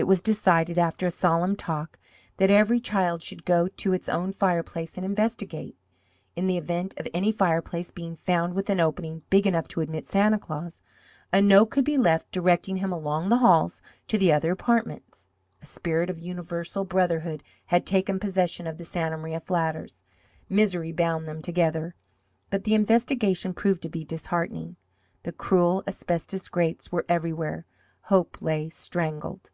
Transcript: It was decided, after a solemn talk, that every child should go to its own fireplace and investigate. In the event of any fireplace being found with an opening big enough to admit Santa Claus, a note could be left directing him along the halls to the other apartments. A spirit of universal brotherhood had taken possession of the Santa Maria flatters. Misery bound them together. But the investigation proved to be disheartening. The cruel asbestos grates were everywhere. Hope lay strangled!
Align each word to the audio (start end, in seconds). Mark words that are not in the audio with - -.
It 0.00 0.06
was 0.06 0.22
decided, 0.22 0.78
after 0.78 1.08
a 1.08 1.10
solemn 1.10 1.56
talk, 1.56 1.98
that 2.36 2.52
every 2.52 2.78
child 2.78 3.20
should 3.20 3.44
go 3.44 3.66
to 3.66 3.92
its 3.92 4.08
own 4.08 4.32
fireplace 4.32 4.96
and 4.96 5.04
investigate. 5.04 5.76
In 6.36 6.46
the 6.46 6.56
event 6.56 6.94
of 6.98 7.08
any 7.12 7.32
fireplace 7.32 7.90
being 7.90 8.14
found 8.14 8.54
with 8.54 8.70
an 8.70 8.78
opening 8.78 9.22
big 9.28 9.44
enough 9.44 9.66
to 9.68 9.80
admit 9.80 10.06
Santa 10.06 10.38
Claus, 10.38 10.82
a 11.32 11.42
note 11.42 11.70
could 11.70 11.84
be 11.84 11.98
left 11.98 12.30
directing 12.30 12.76
him 12.76 12.92
along 12.92 13.28
the 13.28 13.38
halls 13.38 13.82
to 14.06 14.16
the 14.16 14.32
other 14.32 14.52
apartments. 14.52 15.26
A 15.62 15.66
spirit 15.66 16.08
of 16.08 16.20
universal 16.20 16.84
brotherhood 16.84 17.42
had 17.66 17.84
taken 17.84 18.20
possession 18.20 18.68
of 18.68 18.78
the 18.78 18.84
Santa 18.84 19.16
Maria 19.16 19.40
flatters. 19.40 20.04
Misery 20.48 20.92
bound 20.92 21.26
them 21.26 21.42
together. 21.42 21.96
But 22.50 22.62
the 22.62 22.74
investigation 22.74 23.52
proved 23.52 23.82
to 23.82 23.88
be 23.88 24.04
disheartening. 24.04 24.76
The 25.24 25.32
cruel 25.32 25.82
asbestos 25.88 26.46
grates 26.46 26.92
were 26.92 27.04
everywhere. 27.08 27.66
Hope 28.02 28.40
lay 28.40 28.68
strangled! 28.68 29.50